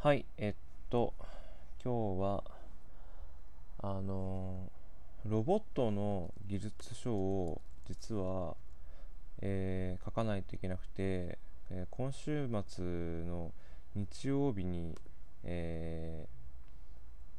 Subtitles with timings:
[0.00, 0.54] はい、えっ
[0.90, 1.12] と、
[1.84, 2.44] 今日は、
[3.82, 4.70] あの
[5.26, 8.54] ロボットの技術書を実は、
[9.40, 11.36] えー、書かないといけなくて、
[11.70, 12.84] えー、今週末
[13.24, 13.50] の
[13.96, 14.94] 日曜日に、
[15.42, 16.28] え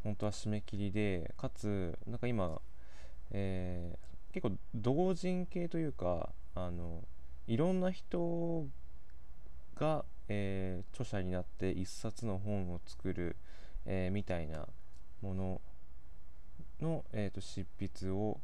[0.02, 2.60] ー、本当は締め切りで、かつ、なんか今、
[3.32, 7.06] えー、結構同人系というか、あの、
[7.48, 8.68] いろんな人
[9.78, 13.36] が、えー、著者になって一冊の本を作る、
[13.86, 14.68] えー、みたいな
[15.22, 15.62] もの
[16.80, 18.40] の、えーと、執筆を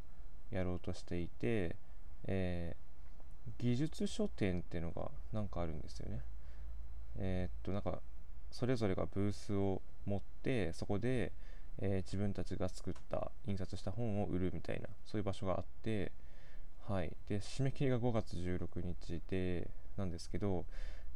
[0.50, 1.76] やろうとしていて、
[2.26, 6.20] えー、技術書店っていうのがなんかあるんですよね。
[7.18, 8.00] えっとなんか
[8.50, 11.32] それぞれがブースを持ってそこで、
[11.78, 16.10] え自分たちが作った印刷した本を売るみたいなそういう場所があって
[16.88, 19.68] はいで締め切りが5月16日で
[19.98, 20.64] なんですけど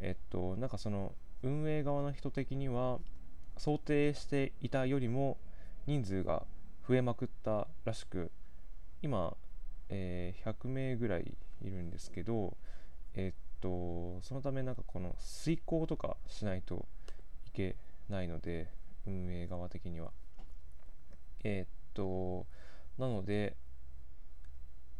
[0.00, 2.98] えっと、なんかその運営側の人的には
[3.56, 5.38] 想定していたよりも
[5.86, 6.44] 人数が
[6.88, 8.30] 増えまくったらしく
[9.02, 9.36] 今、
[9.88, 12.56] えー、100名ぐらいいるんですけど
[13.14, 16.86] えっとそのためなんかこの遂行とかしないと
[17.46, 17.76] いけ
[18.08, 18.68] ないので
[19.06, 20.10] 運営側的には。
[21.42, 22.46] えっと
[22.98, 23.56] なので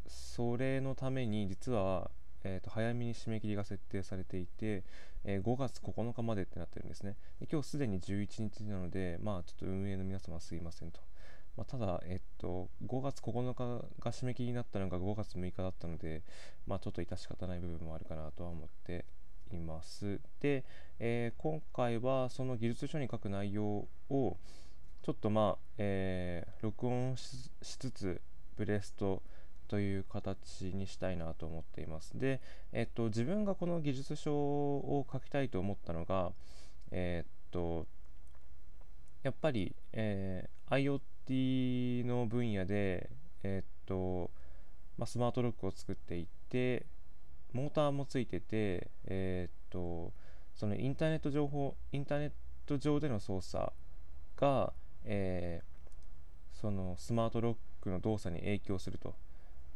[0.07, 2.11] それのために実は
[2.45, 4.85] えー、と早めに締め切りが設定されていて、
[5.25, 7.17] えー、5月9日までってなってるんですね。
[7.41, 11.01] で今日すでに11日なので、まあちょっと運営の皆様すいませんと。
[11.57, 16.23] まあ、ただ、えっと、5月9日が締め切りになったのが5月6日だったので、
[16.67, 19.05] まあちょっと致し方ない部分もあるかなとは思って
[19.53, 20.21] います。
[20.41, 20.65] で、
[20.99, 24.37] えー、今回はその技術書に書く内容を
[25.03, 28.21] ちょっとまあ、えー、録音しつつ
[28.57, 29.23] ブレスト
[29.71, 32.19] という形にしたいなと思っています。
[32.19, 32.41] で、
[32.73, 36.33] えっと、自分がこの技術書を書きたいと思ったのが、
[36.91, 37.87] えっと、
[39.23, 43.11] やっぱり、えー、IoT の分野で、
[43.45, 44.33] えっと、
[44.99, 46.85] まあ、スマートロックを作っていって、
[47.53, 50.13] モーターもついてて、えっと、
[50.57, 52.33] そのインターネット情報、インターネッ
[52.67, 53.73] ト上での操作
[54.37, 54.73] が、
[55.05, 59.15] えー、そのスマートロックの動作に影響すると。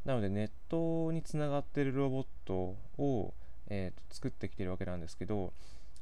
[0.05, 3.35] なのでネットにつながってるロボットを、
[3.69, 5.53] えー、と作ってきてるわけなんですけど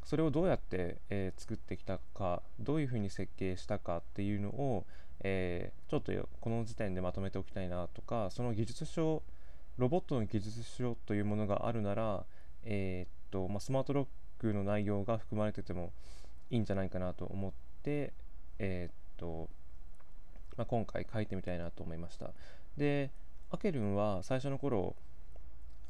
[0.05, 4.85] それをどうやって、えー、作ってきたかどういうふうに設計したかっていうのを、
[5.21, 9.23] えー、ちょっとこの時点でまとめておきたいなとかその技術書
[9.79, 12.25] ロボットの技術書というものがあるなら、
[12.65, 14.07] えーとまあ、スマートロッ
[14.39, 15.93] クの内容が含まれてても
[16.51, 17.53] いいんじゃないかなと思っ
[17.83, 18.13] て、
[18.59, 19.49] えーと
[20.57, 22.31] まあ、今回書いてみたいなと思いました。
[22.77, 23.11] で、
[23.53, 24.97] アケルンは最初の頃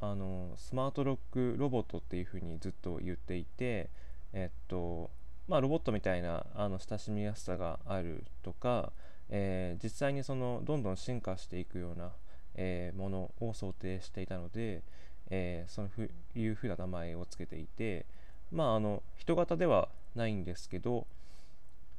[0.00, 3.88] あのスマートロックロボットっていうふうにずっと言っていて
[4.32, 5.10] えっと
[5.46, 8.92] まあロボットみたいなあの親しみやすさがあるとか、
[9.30, 12.10] えー、実際にそのどんどん進化していくような、
[12.56, 14.82] えー、ものを想定していたので、
[15.30, 18.06] えー、そういうふうな名前を付けていて
[18.50, 21.06] まああの人型ではないんですけど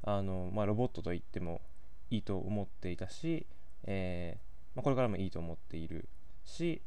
[0.04, 1.62] あの、まあ、ロボットと言っても
[2.12, 3.46] いいと思っていたし、
[3.86, 6.08] えーまあ、これからもいいと思っている
[6.44, 6.82] し、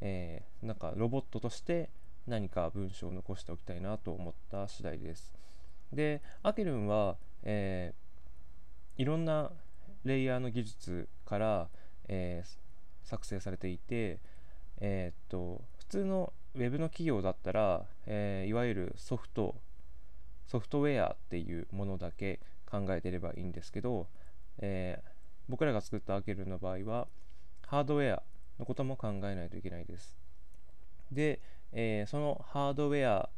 [0.00, 1.90] えー、なんかロボットとして
[2.26, 5.32] 何か文章を残しておきたいなと思った次第です。
[5.92, 9.50] で、アケルンは、えー、いろんな
[10.04, 11.68] レイヤーの技術から、
[12.08, 14.20] えー、作成されていて、
[14.80, 19.56] え、っと普通の Web の企業だったら、え、いわゆるソフト
[20.48, 22.40] ソフトウェアっていうものだけ
[22.70, 24.06] 考えてればいいんですけど、
[24.58, 25.10] えー、
[25.48, 27.08] 僕らが作ったアケルの場合は
[27.66, 28.22] ハードウェア
[28.58, 30.16] のことも考えないといけないです。
[31.12, 31.40] で、
[31.72, 33.28] えー、そのハードウェア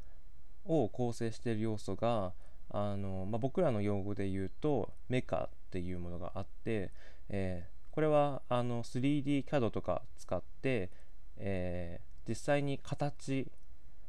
[0.65, 2.33] を構成している要素が
[2.71, 6.91] あの、まあ、僕らの用語で言うとメカっていうものがあって、
[7.29, 10.91] えー、これはあの 3D CAD とか使って、
[11.37, 13.47] えー、実際に形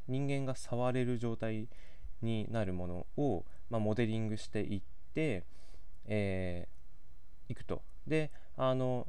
[0.08, 1.68] 人間が触れる状態
[2.20, 4.82] になるものを、まあ、モデリングしていっ
[5.14, 5.44] て、
[6.06, 9.06] えー、いくとであの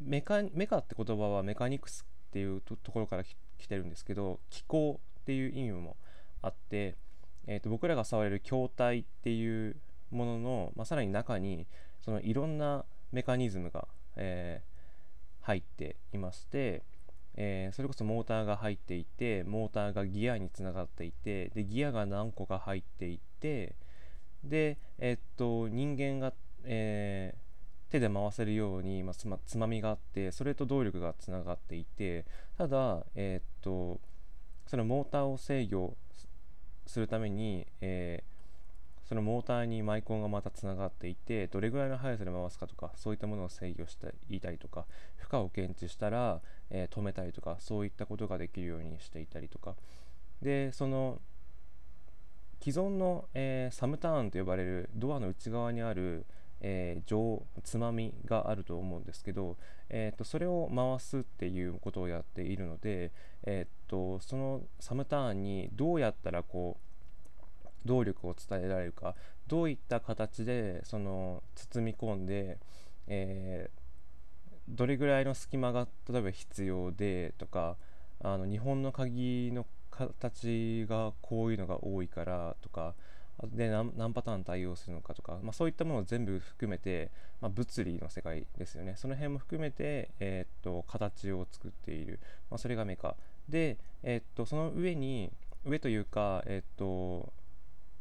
[0.00, 5.96] メカメカって言葉はメカニクスっていうところから来てるんですけど気候っていう意味も
[6.42, 6.96] あって、
[7.46, 9.76] えー、と僕らが触れる筐体っていう
[10.10, 11.66] ものの、まあ、さらに中に
[12.00, 16.82] そのいろんなメカニズムが、えー、入っていまして、
[17.34, 23.74] えー、それこそモーターが入っていてモーターがギアにつながっていてでギアが何個か入っていて
[24.44, 26.32] で、えっと人間が、
[26.64, 27.47] えー
[27.90, 32.24] 手で回せるように、まあ、つまつまみがあってそれと動力がつながっていて
[32.56, 34.00] ただ、えー、っと
[34.66, 35.96] そのモーターを制御
[36.86, 44.86] するために、えー、そのモーターにマイコンがまたつながっていてどれぐらいの速さで回すかとかそういったものを制御していたりとか
[45.16, 49.74] 負荷を検知したら、えー、止めたりとかそういったことができるようにしていたりとか。
[50.42, 51.20] でその
[52.60, 56.26] 既存の、えー、サムターンと呼ばれるドアの内側にある、
[56.60, 59.56] えー、上つまみがあると思うんですけど、
[59.90, 63.12] えーと、それを回すっていうことをやっているので、
[63.44, 66.88] えーと、そのサムターンにどうやったらこう
[67.84, 69.14] 動力を伝えられるか
[69.46, 72.58] どういった形でその包み込んで、
[73.06, 73.80] えー、
[74.68, 77.76] どれぐらいの隙間が例えば必要でとか
[78.22, 82.94] あの日本の鍵の形がこういうのが多いからとか
[83.46, 88.94] で何パターン対応するのかとか、まあ、そういったものを全部含めて、まあ、物理の世界ですよね。
[88.96, 92.18] その辺も含めて、えー、っと形を作っている、
[92.50, 93.16] まあ、それがメカ。
[93.48, 95.30] で、えー、っとその上に
[95.64, 97.32] 上というか、えー、っと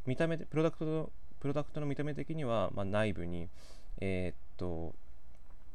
[0.08, 3.48] 見た目でプロダクトのプロダクトの見た目的には、ま内部に、
[4.02, 4.96] えっと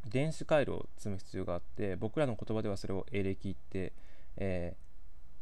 [0.09, 3.93] 電子回路を積む必要があって僕らの言葉ではそれをエレキって、
[4.37, 4.75] え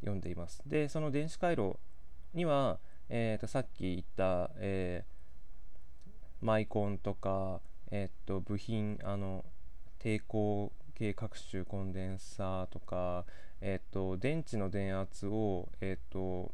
[0.04, 0.60] 呼んでいます。
[0.66, 1.76] でその電子回路
[2.34, 2.78] には
[3.10, 7.60] えー、とさっき言った、えー、マイコンとか、
[7.90, 9.44] えー、と部品あの
[10.02, 13.24] 抵抗系各種コンデンサーとか、
[13.60, 16.52] えー、と電池の電圧を、えー、と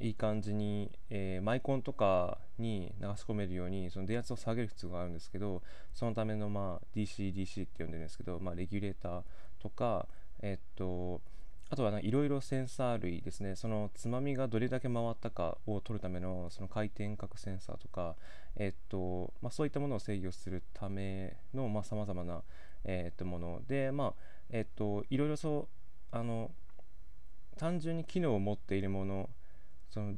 [0.00, 5.62] いい感じに、えー、マイコンとかに流し込めるようにその電圧を下げる必要があるんですけど
[5.92, 9.22] そのための、まあ、DCDC って呼んでるんですけど、まあ、レギュレーター
[9.60, 10.06] とか、
[10.40, 11.20] えっ、と
[11.70, 18.16] あとはいろいろセンサー類ですね、そのつまみがどれだけ回ったかを取るためのその回転角センサーとか、
[18.56, 22.42] えっとまあ、そういったものを制御するためのさまざ、まな、
[22.84, 23.60] えっともの。
[23.68, 24.14] で、まあ
[24.50, 25.68] えっと、いろいろそ
[26.12, 26.50] うあの
[27.58, 29.28] 単純に機能を持っているもの
[29.90, 30.14] その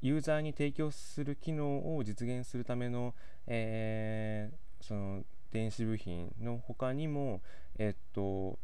[0.00, 3.14] ユーザーに提供する機能を実現するための,、
[3.46, 7.40] えー、その電子部品の他にも、
[7.78, 8.58] えっと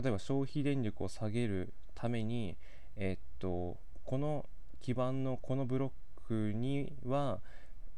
[0.00, 2.56] 例えば消費電力を下げるために、
[2.96, 4.46] えっと、この
[4.80, 5.90] 基板のこのブロッ
[6.28, 7.40] クには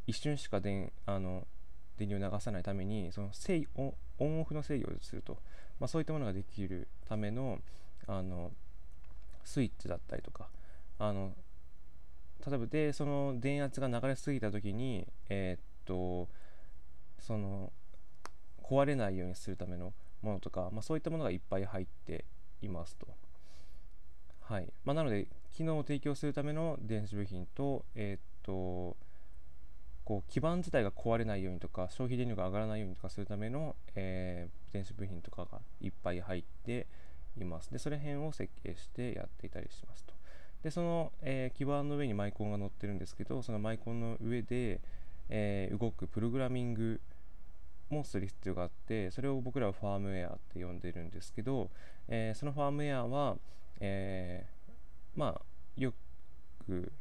[0.06, 1.46] 一瞬しか電あの
[1.98, 3.92] 電流を流さないためにその制オ
[4.24, 5.36] ンオフの制御をすると、
[5.78, 7.58] まあ、そういったものができるための
[8.06, 8.50] あの
[9.44, 10.48] スイッチだったりとか。
[10.98, 11.32] あの
[12.46, 16.28] 例えばでその電圧が流れすぎた時にえー、っと
[17.18, 17.72] その
[18.62, 22.24] 壊れないようにするためのものとか、まあ、そういったものがいっぱい入って
[22.62, 23.08] いますと。
[24.40, 28.96] はいまあ、なので、機能を提供するための電子部品と、えー、っと、
[30.04, 36.88] こう基板自体が壊れないようにとか、消費電力が上がらないようにとかするための、えー、電子部品とかがいっぱい入って
[37.36, 37.70] います。
[37.70, 40.14] で、それ辺を設計してやっていたりしますと。
[40.64, 44.80] で、その、えー、基板の上にマイコンが乗ってるんですけど、そのマイコンの上で、
[45.28, 47.00] えー、動くプログラミング
[47.90, 51.70] もする必要があってそれを僕らはファームウェアって呼んでるんですけど、
[52.08, 53.36] えー、そのファームウェアは、
[53.80, 55.40] えー、まあ
[55.76, 55.92] よ
[56.66, 56.92] く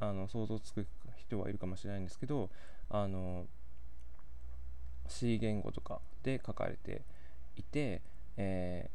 [0.00, 0.86] あの想像つく
[1.16, 2.50] 人はいるかもしれないんですけど
[2.90, 3.46] あの
[5.08, 7.02] C 言語とかで書かれて
[7.56, 8.02] いて、
[8.36, 8.90] え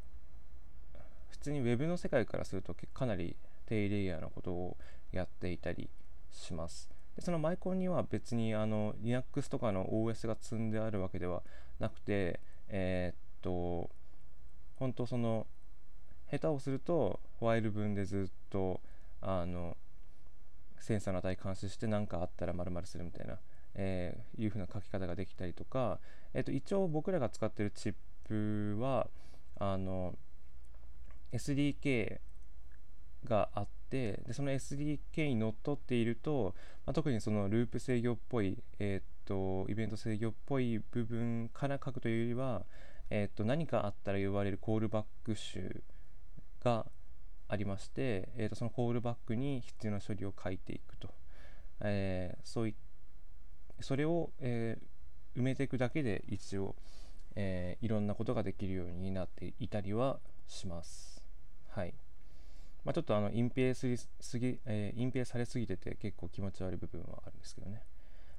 [0.95, 0.99] ー、
[1.29, 4.77] 普通に Web の世界からするとかなり低レイヤーなことを
[5.11, 5.89] やっていたり
[6.31, 6.98] します。
[7.19, 11.43] でそのマイコンには別にあの Linux とかの OS が積んであるわけでは
[11.77, 12.39] なくて、
[12.69, 13.89] えー、っと、
[14.77, 15.45] 本当その、
[16.31, 18.79] 下手をすると、ファイル文でずっと、
[19.19, 19.75] あの、
[20.79, 23.37] センサーの値監視して何かあったら〇〇するみたいな、
[23.75, 25.99] えー、いう風な書き方ができたりとか、
[26.33, 29.07] えー、と一応僕らが使ってるチップは
[29.57, 30.15] あの
[31.33, 32.19] SDK
[33.25, 36.53] があってでその SDK にのっとっていると、
[36.85, 42.63] まあ、特にそのループ制御っぽい、えー、っとイベント制御っぽい部分から書くというよりは、
[43.09, 45.83] えー、っと何かあったら呼ばれるコールバック集
[46.63, 46.85] が
[47.47, 51.09] ありまして、えー、とそのコールバックに必要な処理を書いていくと、
[51.81, 52.75] えー、そうい
[53.81, 56.75] それを、えー、埋めていくだけで一応、
[57.35, 61.23] えー、いろんなことができるようになっていたりはします。
[61.69, 61.93] はい。
[62.89, 63.75] まあ、ちょっとあの隠蔽
[64.19, 67.83] すぎ、えー、隠蔽されすぎてて結構気持ち悪い部分はあるんですけどね。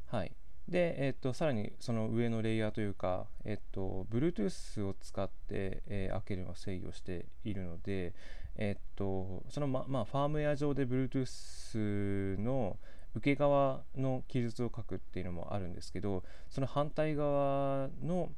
[0.09, 0.33] はい。
[0.67, 8.13] で、えっ、と、さらにその上のレイヤーというか、えっ、と、Bluetooth を使って、えー、開けるのを制御しているので、
[8.57, 12.77] えっ、と、そのま、まあ、ファームウェア上で Bluetooth の
[13.15, 18.31] 受け側の記述を書くっていうのもあるんですけど、その反対側の、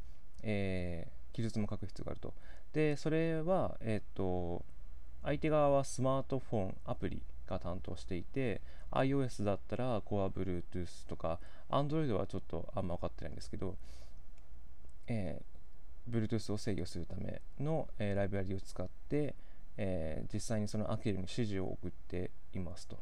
[0.43, 2.35] えー、記述も書く必要があると。
[2.75, 4.63] で、それは、えっ、と、
[5.25, 8.61] 相手側はスマートフォンアプリが担当していて
[8.91, 11.39] iOS だったら Core Bluetooth とか
[11.71, 13.77] Android はちょっとあんま分かってないんですけど、
[15.07, 19.35] えー、Bluetooth を制御するための、えー、ライブラリを使って、
[19.77, 22.99] えー、実際にそのアケルに指示を送っていますと。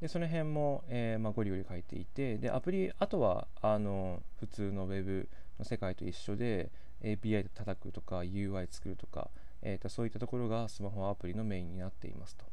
[0.00, 5.28] でその辺も、えーまあ、ゴリゴリ書いていてでアプリあとはあの普通の Web
[5.58, 6.70] の世界と一緒で
[7.02, 9.30] API で叩くとか UI 作るとか、
[9.62, 12.44] えーと、そういったところがスマホアプリのメインになっていますと。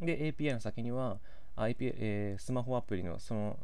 [0.00, 1.18] で API の先には
[1.56, 3.58] IP、えー、スマホアプリのその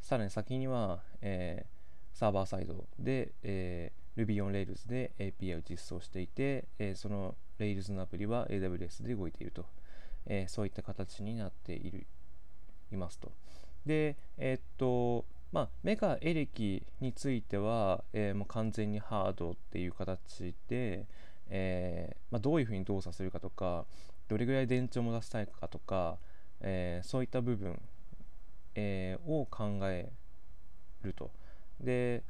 [0.00, 9.66] さらに先には、えー、サーバーサイドで、えー、Ruby on Rails で API を実装していて、えー、その Rails のアプリは AWS で動いていると、
[10.26, 12.06] え、そういった形になっている
[12.92, 13.32] いますと。
[13.86, 21.06] で、え、っと、まあ、メガエレキについては、え、もう完全にハードっていう形で、
[21.50, 23.86] えーまあ、どういうふうに動作するかとか、
[24.28, 26.18] どれぐらい電池を戻したいかとか、
[26.60, 27.80] えー、そういった部分、
[28.74, 30.10] えー、を考え
[31.02, 31.30] ると。
[31.80, 32.22] で、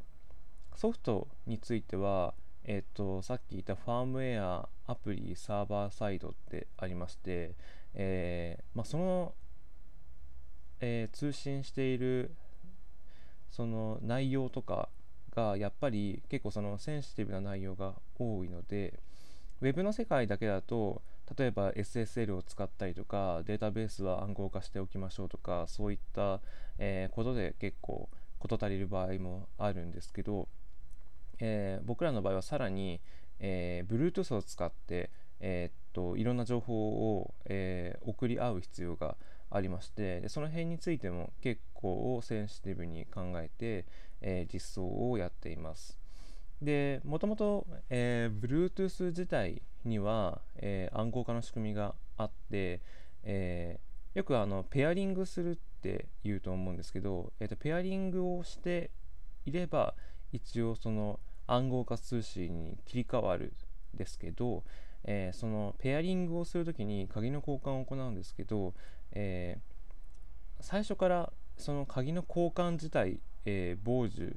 [0.74, 2.34] ソフトについては、
[2.64, 7.54] えっ、と、さっき言ったファームウェア、アプリ、サーバーサイドってありまして、
[7.94, 9.34] えまあ、その
[10.80, 12.34] え、通信している
[13.50, 14.88] その内容とか
[15.34, 18.98] がやっぱり結構そのセンシティブな内容が多いので
[19.60, 21.02] Web の世界だけだと
[21.36, 26.40] 例えば SSL を使ったりとかデータベースは暗号化しておきましょうとかそういった、
[26.78, 30.48] えー、ことで結構事足りる場合もあるんですけど、
[31.40, 33.00] えー、僕らの場合はさらに、
[33.38, 39.16] えー、Bluetooth を使って、え、っといろんな情報を、え送り合う必要が
[39.50, 43.84] ありましてでその辺についても結構センシティブに考えて、
[44.22, 45.99] え、実装をやっています。
[46.62, 52.80] でもともと、えー、Bluetooth 自体には、えー、暗号化の仕組みがあって、
[53.24, 58.90] えー、よくあのペアリングするって言うと思うんですけど、えーと、ペアリングをして
[59.46, 59.94] いれば
[60.32, 63.54] 一応その暗号化通信に切り替わる
[63.94, 64.62] んですけど、
[65.04, 68.74] えー、そのペアリングをするときに鍵の交換を行うんですけど、
[69.12, 69.58] え、
[70.60, 74.36] 最初からその鍵の交換自体、え、傍受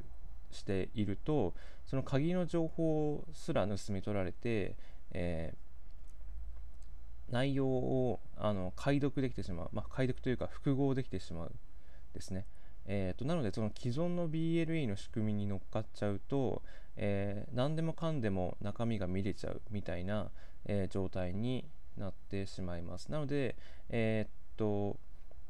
[0.53, 1.53] していると
[1.86, 4.75] その鍵の情報すら盗み取られて、
[5.12, 11.51] えー、内容をあの解読できてしまう、まあ、解読というか複合できてしまう
[12.13, 12.45] ですね。
[12.86, 16.62] えーと、なのでその既存の BLE の仕組みに乗っかっちゃうと、
[16.98, 20.31] えー、何でもかんでも中身が見れちゃうみたいな、
[20.65, 21.65] えー、状態に
[21.98, 23.10] なってしまいます。
[23.10, 23.55] なので、
[23.89, 24.98] えーと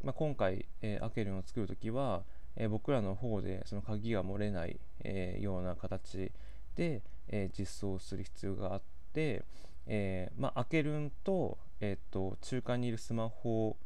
[0.04, 2.24] まあ、今回、えー、アケルンを作るときは、
[2.56, 6.32] えー、僕らの方でその鍵が漏れない、えー、ような形
[6.76, 8.82] で、えー、実装する必要があっ
[9.14, 9.44] て、
[9.88, 13.78] えーまあ、アケルンと,、えーと、中間にいるスマホ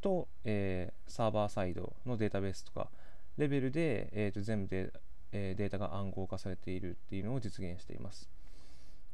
[0.00, 2.90] と、えー、サーバーサイドのデータベースとか
[3.38, 4.92] レベルで、えーと、全部で、
[5.32, 8.28] えー、データが暗号化されているっていうのを実現しています。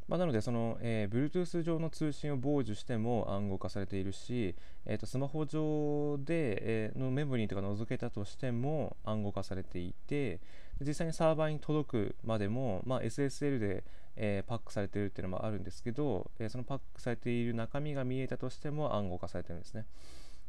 [0.09, 4.55] まあ、なのでその、えー、Bluetooth 上の通信を傍受しても暗号化されているし、
[4.87, 10.41] えー、とスマホ上で、えー、のメモリーとか覗けたとしても暗号化されていて
[10.81, 13.85] 実際にサーバーに届くまでも、まあ、SSL で、
[14.17, 19.85] えー、パックされているっていうのもあるんですけど、えー、そのパックされている中身が見えたとしても暗号化されてるんですね。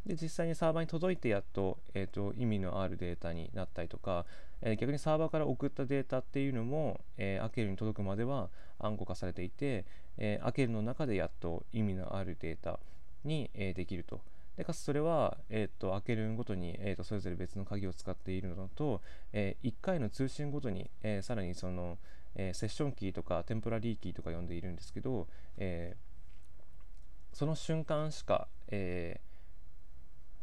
[0.05, 4.25] で実際にサーバーに届いてやっと,、えーと、意味のあるデータになったりとか、
[4.61, 8.49] え、逆にサーバーから送ったデータっていうのも、えー、アケルに届くまでは
[8.79, 9.85] 暗号化されていて、
[10.17, 12.79] えー、アケルの中でやっと意味のあるデータ
[13.23, 14.21] に、えー、できると。
[14.57, 19.01] でかつそれは、えーと、アケルごとに、えーと、それぞれ別の鍵を使っているのと、
[19.31, 21.97] えー、1回の通信ごとに、えー、さらにその、
[22.35, 25.95] えー、セッションキーとかテンポラリーキーとか呼んでいるんですけど、え、
[27.31, 29.28] その瞬間しか、えー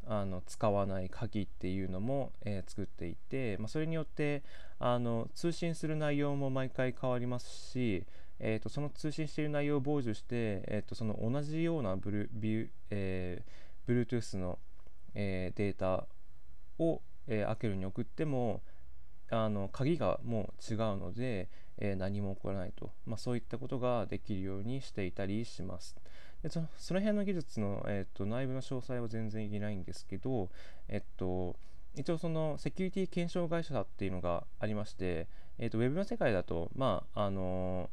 [0.09, 4.43] あの使わない鍵っていうのも、えー、作っていて、まあ、それによって
[4.79, 8.05] あの通信する内容も毎回変わりますし、
[8.39, 14.59] えーと、その通信している内容を傍受して、えーと、その同じようなブルビュ、えー、Bluetooth の、
[15.15, 16.07] えー、データ
[16.79, 18.63] を、えー、アケルに送っても
[19.31, 21.49] あの鍵がもう違うので、
[21.79, 25.97] えー、何も起こらないと、まあ、そういったことができるようにしていたりします。
[26.43, 30.49] でそその辺の技術の、えーと、内部の詳細は全然言えないんですけど、
[30.88, 31.57] えっと、
[31.95, 35.28] 一応そのセキュリティ検証会社っていうのがありまして、
[35.59, 37.90] えーと、ウェブの世界だと、まああの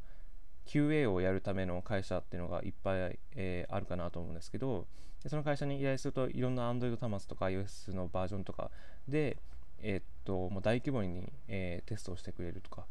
[0.66, 4.88] QA をやるための会社っていうのがいっぱい、えー、あるかなと思うんですけど
[5.22, 8.72] でその会社に依頼するといろんな Android 端末とか iOS のバージョンとか
[9.08, 9.38] で、
[9.82, 12.86] え、っともう大規模に、えー、テストをしてくれるとか、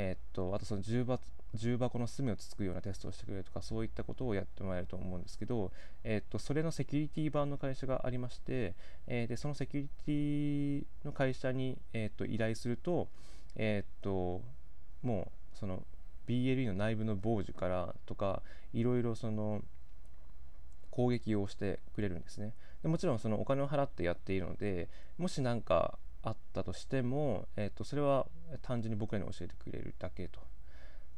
[0.00, 1.20] えー、っとあとその重箱
[1.54, 5.72] 重箱の隅をつつくようなテストをしてくれるとかそういったことをやってもらえると思うんですけど、
[6.04, 8.74] えー、っとそれのセキュリティ版の会社がありまして、
[9.06, 13.08] えー、でそのセキュリティの会社に、えっと依頼すると,、
[13.56, 14.42] えっと
[15.02, 15.82] もうその
[16.28, 19.62] BLE の内部の傍受からとかいろいろその
[20.90, 22.52] 攻撃をしてくれるんですね。
[22.82, 25.98] でもちろんそのお金を払ってやっているのでもし何か
[26.28, 28.26] あったとしても、えー、とそれは
[28.62, 30.40] 単純に僕らに教えてくれるだけと。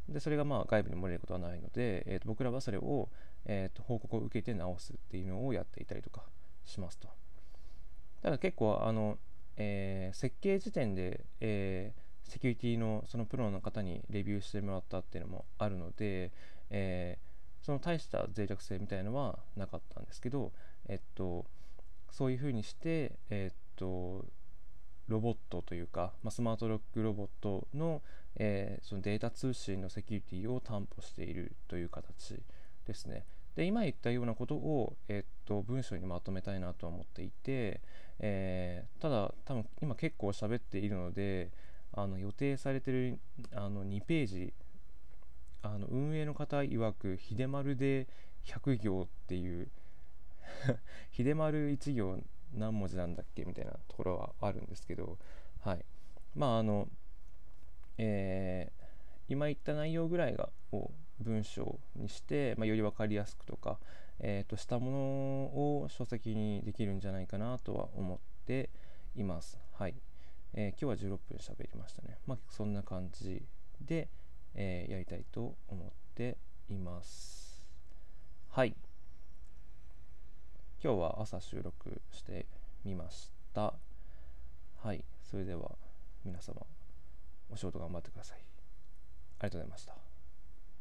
[0.09, 3.09] でそれがまあ外部に漏れることはないので、えー、と僕らはそれを、
[3.45, 6.23] えー、と報告を受けて直すっていうのをやっていたりとか
[6.65, 7.09] しますと。
[8.23, 9.19] ただ結構あの、
[9.57, 16.33] えー、設計時点で、えー、セキュリティのそのプロの方にレビューしてもらったっていうのもあるので、
[16.71, 20.53] えー、その大した脆弱性みたいのはなかったんですけど、
[20.89, 21.47] えっと、
[22.11, 24.25] そういうふうにして、えっと、
[25.11, 28.01] ロボットというか、まあ、スマートロックロボットの,、
[28.37, 32.41] えー、そのデータ通信のセキュリティを担保しているという形
[32.87, 33.25] ですね。
[33.57, 37.81] で今言ったようなことを、えー、っと文章にまとめたいなと思っていて、
[38.21, 41.51] えー、ただ多分今結構喋っているので
[41.93, 43.19] あの予定されてる
[43.53, 44.55] あの2ページ
[45.63, 48.07] あの運営の方曰く秀丸で
[48.47, 49.69] 100行っていう
[51.11, 52.19] 秀丸1行
[52.55, 55.19] 何文字なんだっけみたいなところはあるんですけど、
[55.63, 55.85] はい。
[56.35, 56.89] まあ、あの、
[57.99, 58.85] えー、
[59.29, 60.91] 今言った内容ぐらいがを
[61.21, 63.79] 文章にして、まあ、より分かりやすくとか、
[64.21, 64.99] えー、としたもの
[65.83, 68.71] を書籍にできるんじゃないかなとは思って
[69.17, 69.59] います。
[69.73, 69.95] はい。
[70.55, 72.19] えー、今日は16分喋りましたね。
[72.27, 73.43] まあ、そんな感じ
[73.81, 74.09] で、
[74.55, 76.37] えー、やりたいと思って
[76.69, 77.69] います。
[78.51, 78.75] はい。
[80.83, 82.47] 今日は朝収録して
[82.87, 83.75] みました。
[84.83, 85.05] はい。
[85.31, 85.73] それでは
[86.25, 86.63] 皆様、
[87.51, 88.39] お仕事頑張ってください。
[89.41, 90.10] ありがとうございました。